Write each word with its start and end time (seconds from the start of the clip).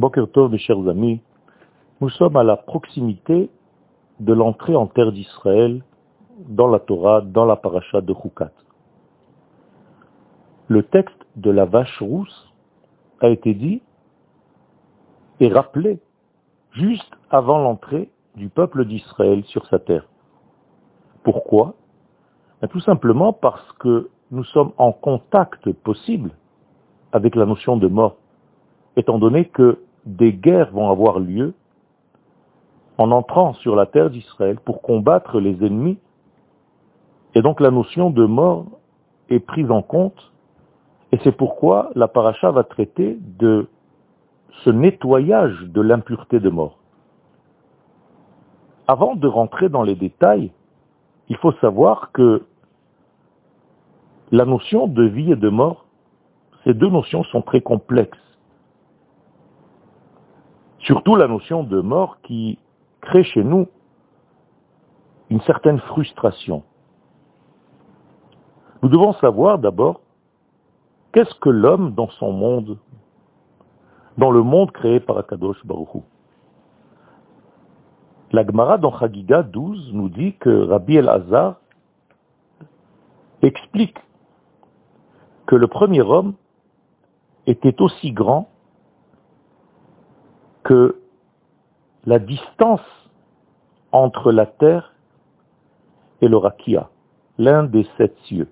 Boker 0.00 0.28
mes 0.48 0.56
chers 0.56 0.88
amis, 0.88 1.20
nous 2.00 2.08
sommes 2.08 2.38
à 2.38 2.42
la 2.42 2.56
proximité 2.56 3.50
de 4.18 4.32
l'entrée 4.32 4.74
en 4.74 4.86
terre 4.86 5.12
d'Israël 5.12 5.84
dans 6.38 6.68
la 6.68 6.78
Torah, 6.78 7.20
dans 7.20 7.44
la 7.44 7.56
paracha 7.56 8.00
de 8.00 8.14
Chukat. 8.14 8.50
Le 10.68 10.84
texte 10.84 11.26
de 11.36 11.50
la 11.50 11.66
vache 11.66 12.00
rousse 12.00 12.50
a 13.20 13.28
été 13.28 13.52
dit 13.52 13.82
et 15.38 15.48
rappelé 15.48 16.00
juste 16.72 17.14
avant 17.28 17.58
l'entrée 17.58 18.10
du 18.36 18.48
peuple 18.48 18.86
d'Israël 18.86 19.44
sur 19.44 19.66
sa 19.66 19.78
terre. 19.78 20.08
Pourquoi? 21.24 21.74
Ben, 22.62 22.68
Tout 22.68 22.80
simplement 22.80 23.34
parce 23.34 23.70
que 23.72 24.08
nous 24.30 24.44
sommes 24.44 24.72
en 24.78 24.92
contact 24.92 25.70
possible 25.74 26.30
avec 27.12 27.34
la 27.34 27.44
notion 27.44 27.76
de 27.76 27.86
mort, 27.86 28.16
étant 28.96 29.18
donné 29.18 29.44
que 29.44 29.78
des 30.06 30.32
guerres 30.32 30.70
vont 30.72 30.90
avoir 30.90 31.18
lieu 31.18 31.54
en 32.98 33.10
entrant 33.12 33.54
sur 33.54 33.76
la 33.76 33.86
terre 33.86 34.10
d'Israël 34.10 34.58
pour 34.64 34.82
combattre 34.82 35.40
les 35.40 35.64
ennemis. 35.64 35.98
Et 37.34 37.42
donc 37.42 37.60
la 37.60 37.70
notion 37.70 38.10
de 38.10 38.24
mort 38.26 38.66
est 39.30 39.40
prise 39.40 39.70
en 39.70 39.82
compte, 39.82 40.32
et 41.12 41.18
c'est 41.24 41.32
pourquoi 41.32 41.90
la 41.94 42.08
paracha 42.08 42.50
va 42.50 42.64
traiter 42.64 43.18
de 43.20 43.68
ce 44.64 44.70
nettoyage 44.70 45.58
de 45.62 45.80
l'impureté 45.80 46.40
de 46.40 46.50
mort. 46.50 46.78
Avant 48.86 49.14
de 49.14 49.28
rentrer 49.28 49.68
dans 49.68 49.82
les 49.82 49.94
détails, 49.94 50.50
il 51.28 51.36
faut 51.36 51.52
savoir 51.60 52.10
que 52.12 52.44
la 54.32 54.44
notion 54.44 54.86
de 54.86 55.04
vie 55.04 55.32
et 55.32 55.36
de 55.36 55.48
mort, 55.48 55.86
ces 56.64 56.74
deux 56.74 56.88
notions 56.88 57.24
sont 57.24 57.42
très 57.42 57.60
complexes. 57.60 58.18
Surtout 60.80 61.16
la 61.16 61.28
notion 61.28 61.62
de 61.62 61.80
mort 61.80 62.18
qui 62.22 62.58
crée 63.00 63.24
chez 63.24 63.44
nous 63.44 63.68
une 65.28 65.40
certaine 65.42 65.78
frustration. 65.80 66.62
Nous 68.82 68.88
devons 68.88 69.12
savoir 69.14 69.58
d'abord 69.58 70.00
qu'est-ce 71.12 71.34
que 71.36 71.50
l'homme 71.50 71.92
dans 71.94 72.08
son 72.10 72.32
monde, 72.32 72.78
dans 74.16 74.30
le 74.30 74.42
monde 74.42 74.72
créé 74.72 75.00
par 75.00 75.18
Akadosh 75.18 75.64
Baruch 75.64 76.02
La 78.32 78.44
Gemara 78.44 78.78
dans 78.78 78.98
Chagiga 78.98 79.42
12 79.42 79.92
nous 79.92 80.08
dit 80.08 80.34
que 80.34 80.66
Rabbi 80.66 80.96
El-Hazar 80.96 81.56
explique 83.42 83.98
que 85.46 85.56
le 85.56 85.68
premier 85.68 86.02
homme 86.02 86.34
était 87.46 87.80
aussi 87.80 88.12
grand 88.12 88.49
que 90.70 91.00
la 92.06 92.20
distance 92.20 93.10
entre 93.90 94.30
la 94.30 94.46
terre 94.46 94.94
et 96.20 96.28
le 96.28 96.36
rakia, 96.36 96.90
l'un 97.38 97.64
des 97.64 97.88
sept 97.98 98.16
cieux. 98.26 98.48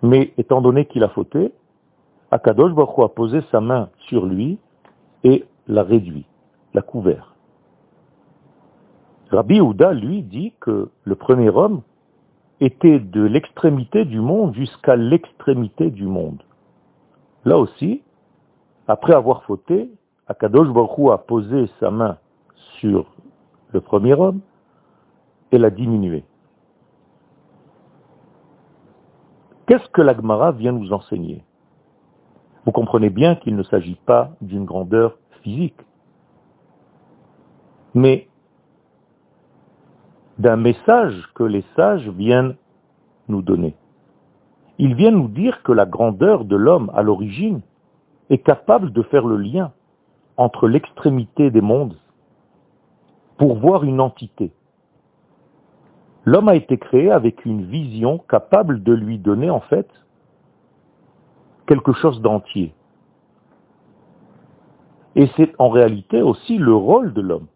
Mais 0.00 0.32
étant 0.38 0.60
donné 0.60 0.86
qu'il 0.86 1.02
a 1.02 1.08
fauté, 1.08 1.52
Akadosh 2.30 2.72
Baruch 2.72 3.00
a 3.00 3.08
posé 3.08 3.40
sa 3.50 3.60
main 3.60 3.90
sur 4.06 4.24
lui 4.24 4.60
et 5.24 5.44
l'a 5.66 5.82
réduit, 5.82 6.24
l'a 6.72 6.82
couvert. 6.82 7.34
Rabbi 9.32 9.60
Houda, 9.60 9.92
lui, 9.92 10.22
dit 10.22 10.52
que 10.60 10.88
le 11.02 11.16
premier 11.16 11.50
homme 11.50 11.82
était 12.60 13.00
de 13.00 13.22
l'extrémité 13.22 14.04
du 14.04 14.20
monde 14.20 14.54
jusqu'à 14.54 14.94
l'extrémité 14.94 15.90
du 15.90 16.06
monde. 16.06 16.44
Là 17.44 17.58
aussi, 17.58 18.02
après 18.86 19.14
avoir 19.14 19.42
fauté, 19.42 19.90
Akadosh 20.28 20.68
Baruch 20.68 21.10
a 21.12 21.18
posé 21.18 21.68
sa 21.80 21.90
main 21.90 22.18
sur 22.78 23.06
le 23.72 23.80
premier 23.80 24.14
homme 24.14 24.40
et 25.50 25.58
l'a 25.58 25.70
diminué. 25.70 26.24
Qu'est-ce 29.66 29.88
que 29.90 30.02
l'Agmara 30.02 30.52
vient 30.52 30.72
nous 30.72 30.92
enseigner? 30.92 31.44
Vous 32.64 32.72
comprenez 32.72 33.10
bien 33.10 33.34
qu'il 33.36 33.56
ne 33.56 33.62
s'agit 33.64 33.98
pas 34.06 34.30
d'une 34.40 34.64
grandeur 34.64 35.18
physique, 35.42 35.80
mais 37.94 38.28
d'un 40.38 40.56
message 40.56 41.28
que 41.34 41.42
les 41.42 41.64
sages 41.76 42.08
viennent 42.08 42.56
nous 43.28 43.42
donner. 43.42 43.74
Ils 44.78 44.94
viennent 44.94 45.16
nous 45.16 45.28
dire 45.28 45.62
que 45.62 45.72
la 45.72 45.86
grandeur 45.86 46.44
de 46.44 46.56
l'homme 46.56 46.90
à 46.94 47.02
l'origine 47.02 47.60
est 48.30 48.38
capable 48.38 48.92
de 48.92 49.02
faire 49.02 49.26
le 49.26 49.36
lien 49.36 49.72
entre 50.36 50.68
l'extrémité 50.68 51.50
des 51.50 51.60
mondes 51.60 51.96
pour 53.36 53.56
voir 53.56 53.84
une 53.84 54.00
entité. 54.00 54.52
L'homme 56.24 56.48
a 56.48 56.54
été 56.54 56.78
créé 56.78 57.10
avec 57.10 57.44
une 57.44 57.64
vision 57.64 58.18
capable 58.18 58.82
de 58.82 58.92
lui 58.92 59.18
donner 59.18 59.50
en 59.50 59.60
fait 59.60 59.88
quelque 61.66 61.92
chose 61.92 62.20
d'entier. 62.22 62.74
Et 65.16 65.28
c'est 65.36 65.52
en 65.58 65.68
réalité 65.68 66.22
aussi 66.22 66.58
le 66.58 66.74
rôle 66.74 67.12
de 67.12 67.20
l'homme, 67.20 67.48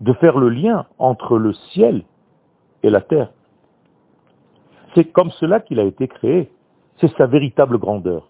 de 0.00 0.12
faire 0.14 0.38
le 0.38 0.48
lien 0.48 0.86
entre 0.98 1.36
le 1.36 1.52
ciel 1.72 2.04
et 2.82 2.90
la 2.90 3.00
terre. 3.00 3.30
C'est 4.94 5.06
comme 5.06 5.30
cela 5.32 5.60
qu'il 5.60 5.80
a 5.80 5.84
été 5.84 6.08
créé. 6.08 6.50
C'est 7.00 7.14
sa 7.16 7.26
véritable 7.26 7.78
grandeur. 7.78 8.28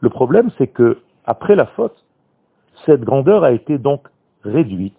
Le 0.00 0.10
problème, 0.10 0.50
c'est 0.58 0.68
que, 0.68 1.00
après 1.24 1.56
la 1.56 1.66
faute, 1.66 2.04
cette 2.86 3.02
grandeur 3.02 3.44
a 3.44 3.52
été 3.52 3.78
donc 3.78 4.08
réduite 4.42 4.98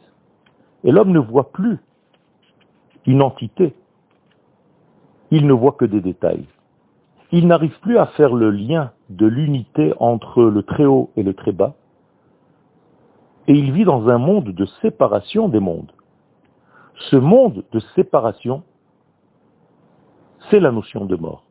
et 0.83 0.91
l'homme 0.91 1.11
ne 1.11 1.19
voit 1.19 1.51
plus 1.51 1.79
une 3.05 3.21
entité. 3.21 3.75
Il 5.31 5.47
ne 5.47 5.53
voit 5.53 5.73
que 5.73 5.85
des 5.85 6.01
détails. 6.01 6.45
Il 7.31 7.47
n'arrive 7.47 7.77
plus 7.81 7.97
à 7.97 8.05
faire 8.05 8.33
le 8.33 8.51
lien 8.51 8.91
de 9.09 9.25
l'unité 9.25 9.93
entre 9.99 10.43
le 10.43 10.63
très 10.63 10.85
haut 10.85 11.09
et 11.15 11.23
le 11.23 11.33
très 11.33 11.51
bas. 11.51 11.75
Et 13.47 13.53
il 13.53 13.71
vit 13.71 13.83
dans 13.83 14.07
un 14.09 14.17
monde 14.17 14.51
de 14.51 14.65
séparation 14.81 15.49
des 15.49 15.59
mondes. 15.59 15.91
Ce 17.09 17.15
monde 17.15 17.63
de 17.71 17.79
séparation, 17.95 18.63
c'est 20.49 20.59
la 20.59 20.71
notion 20.71 21.05
de 21.05 21.15
mort. 21.15 21.43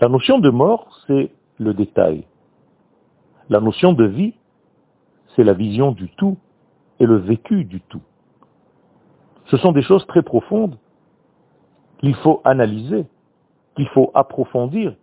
La 0.00 0.08
notion 0.08 0.38
de 0.38 0.50
mort, 0.50 0.98
c'est 1.06 1.32
le 1.58 1.74
détail. 1.74 2.24
La 3.48 3.60
notion 3.60 3.92
de 3.92 4.04
vie, 4.04 4.34
c'est 5.36 5.44
la 5.44 5.52
vision 5.52 5.92
du 5.92 6.08
tout 6.16 6.38
et 6.98 7.06
le 7.06 7.16
vécu 7.16 7.64
du 7.64 7.80
tout. 7.82 8.00
Ce 9.46 9.58
sont 9.58 9.72
des 9.72 9.82
choses 9.82 10.06
très 10.06 10.22
profondes 10.22 10.76
qu'il 11.98 12.14
faut 12.16 12.40
analyser, 12.44 13.06
qu'il 13.76 13.88
faut 13.88 14.10
approfondir. 14.14 14.94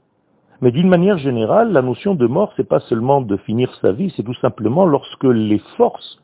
Mais 0.61 0.71
d'une 0.71 0.89
manière 0.89 1.17
générale, 1.17 1.71
la 1.71 1.81
notion 1.81 2.15
de 2.15 2.27
mort, 2.27 2.53
c'est 2.57 2.67
pas 2.67 2.79
seulement 2.81 3.21
de 3.21 3.37
finir 3.37 3.73
sa 3.81 3.91
vie, 3.91 4.13
c'est 4.15 4.23
tout 4.23 4.35
simplement 4.35 4.85
lorsque 4.85 5.23
les 5.23 5.59
forces 5.77 6.21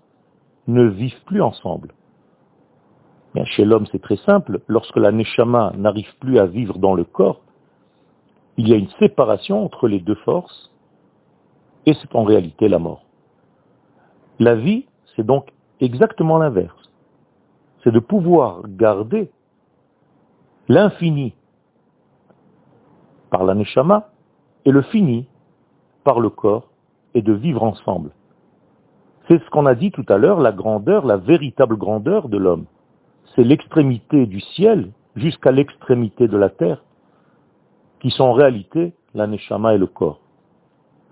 ne 0.68 0.84
vivent 0.84 1.24
plus 1.25 1.42
ensemble. 1.42 1.94
Bien, 3.36 3.46
chez 3.46 3.66
l'homme, 3.66 3.86
c'est 3.92 4.02
très 4.02 4.18
simple. 4.18 4.62
Lorsque 4.68 4.98
la 4.98 5.12
neshama 5.12 5.74
n'arrive 5.78 6.16
plus 6.19 6.40
à 6.40 6.46
vivre 6.46 6.78
dans 6.80 6.96
le 6.96 7.03
corps, 7.03 7.42
il 8.58 8.68
y 8.68 8.74
a 8.74 8.78
une 8.78 8.90
séparation 9.00 9.64
entre 9.64 9.88
les 9.88 10.00
deux 10.00 10.16
forces, 10.16 10.72
et 11.86 11.94
c'est 11.94 12.16
en 12.16 12.24
réalité 12.24 12.68
la 12.68 12.80
mort. 12.80 13.09
La 14.39 14.55
vie, 14.55 14.85
c'est 15.16 15.25
donc 15.25 15.51
exactement 15.81 16.38
l'inverse. 16.38 16.91
C'est 17.83 17.91
de 17.91 18.00
pouvoir 18.00 18.61
garder 18.67 19.31
l'infini 20.69 21.33
par 23.29 23.44
la 23.44 23.53
neshama 23.53 24.09
et 24.66 24.72
le 24.72 24.81
fini 24.81 25.27
par 26.03 26.22
le 26.22 26.29
corps 26.29 26.69
et 27.13 27.21
de 27.21 27.33
vivre 27.33 27.63
ensemble. 27.63 28.12
C'est 29.27 29.44
ce 29.44 29.50
qu'on 29.50 29.65
a 29.65 29.75
dit 29.75 29.91
tout 29.91 30.06
à 30.07 30.18
l'heure, 30.18 30.39
la 30.39 30.51
grandeur, 30.51 31.06
la 31.06 31.18
véritable 31.18 31.75
grandeur 31.75 32.30
de 32.30 32.38
l'homme. 32.38 32.65
C'est 33.35 33.44
l'extrémité 33.44 34.25
du 34.25 34.39
ciel 34.39 34.92
jusqu'à 35.15 35.51
l'extrémité 35.51 36.27
de 36.27 36.38
la 36.38 36.50
terre, 36.50 36.83
qui 38.00 38.09
sont 38.09 38.24
en 38.24 38.33
réalité 38.33 38.94
la 39.13 39.27
neshama 39.27 39.75
et 39.75 39.77
le 39.77 39.88
corps. 39.88 40.21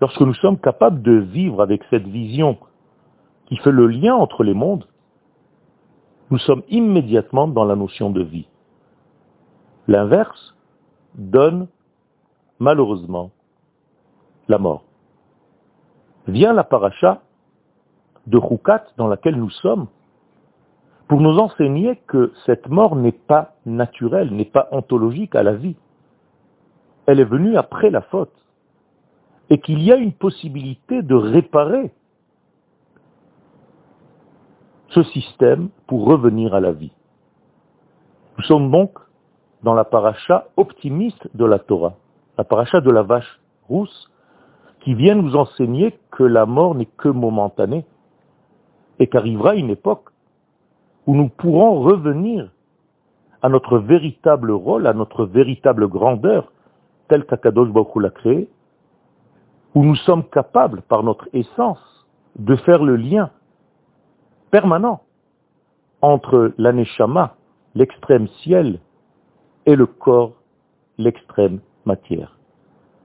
Lorsque 0.00 0.20
nous 0.20 0.34
sommes 0.34 0.58
capables 0.58 1.02
de 1.02 1.12
vivre 1.12 1.60
avec 1.62 1.82
cette 1.90 2.06
vision 2.06 2.56
qui 3.48 3.56
fait 3.56 3.72
le 3.72 3.86
lien 3.86 4.14
entre 4.14 4.44
les 4.44 4.54
mondes, 4.54 4.86
nous 6.30 6.38
sommes 6.38 6.62
immédiatement 6.68 7.48
dans 7.48 7.64
la 7.64 7.76
notion 7.76 8.10
de 8.10 8.22
vie. 8.22 8.46
L'inverse 9.86 10.54
donne 11.14 11.68
malheureusement 12.58 13.30
la 14.48 14.58
mort. 14.58 14.84
Vient 16.26 16.52
la 16.52 16.64
paracha 16.64 17.22
de 18.26 18.36
Roukat 18.36 18.84
dans 18.98 19.08
laquelle 19.08 19.36
nous 19.36 19.50
sommes 19.50 19.86
pour 21.08 21.22
nous 21.22 21.38
enseigner 21.38 21.96
que 22.06 22.34
cette 22.44 22.68
mort 22.68 22.94
n'est 22.94 23.12
pas 23.12 23.54
naturelle, 23.64 24.30
n'est 24.34 24.44
pas 24.44 24.68
ontologique 24.72 25.34
à 25.34 25.42
la 25.42 25.54
vie. 25.54 25.76
Elle 27.06 27.20
est 27.20 27.24
venue 27.24 27.56
après 27.56 27.88
la 27.88 28.02
faute. 28.02 28.38
et 29.50 29.58
qu'il 29.60 29.82
y 29.82 29.92
a 29.92 29.96
une 29.96 30.12
possibilité 30.12 31.02
de 31.02 31.14
réparer 31.14 31.90
ce 34.88 35.02
système 35.04 35.68
pour 35.86 36.06
revenir 36.06 36.54
à 36.54 36.60
la 36.60 36.72
vie. 36.72 36.92
Nous 38.38 38.44
sommes 38.44 38.70
donc 38.70 38.98
dans 39.62 39.74
la 39.74 39.84
paracha 39.84 40.46
optimiste 40.56 41.28
de 41.34 41.44
la 41.44 41.58
Torah, 41.58 41.94
la 42.36 42.44
paracha 42.44 42.80
de 42.80 42.90
la 42.90 43.02
vache 43.02 43.40
rousse, 43.68 44.10
qui 44.80 44.94
vient 44.94 45.16
nous 45.16 45.36
enseigner 45.36 45.98
que 46.12 46.22
la 46.22 46.46
mort 46.46 46.74
n'est 46.74 46.86
que 46.86 47.08
momentanée 47.08 47.84
et 48.98 49.08
qu'arrivera 49.08 49.56
une 49.56 49.70
époque 49.70 50.10
où 51.06 51.14
nous 51.14 51.28
pourrons 51.28 51.80
revenir 51.80 52.50
à 53.42 53.48
notre 53.48 53.78
véritable 53.78 54.50
rôle, 54.52 54.86
à 54.86 54.92
notre 54.92 55.24
véritable 55.24 55.88
grandeur, 55.88 56.52
tel 57.08 57.24
qu'Akadosh 57.24 57.70
Baruch 57.70 57.96
l'a 57.96 58.10
créé, 58.10 58.48
où 59.74 59.84
nous 59.84 59.96
sommes 59.96 60.24
capables, 60.24 60.82
par 60.82 61.02
notre 61.02 61.28
essence, 61.32 62.06
de 62.38 62.56
faire 62.56 62.82
le 62.82 62.96
lien 62.96 63.30
permanent 64.50 65.02
entre 66.02 66.52
l'aneshama, 66.58 67.36
l'extrême 67.74 68.28
ciel, 68.42 68.80
et 69.66 69.76
le 69.76 69.86
corps, 69.86 70.34
l'extrême 70.96 71.60
matière. 71.84 72.38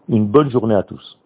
Une 0.09 0.27
bonne 0.27 0.49
journée 0.49 0.75
à 0.75 0.83
tous. 0.83 1.19